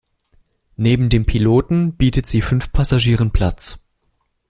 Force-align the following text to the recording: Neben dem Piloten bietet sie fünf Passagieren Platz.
Neben 0.77 1.09
dem 1.09 1.27
Piloten 1.27 1.95
bietet 1.95 2.25
sie 2.25 2.41
fünf 2.41 2.71
Passagieren 2.71 3.29
Platz. 3.31 3.85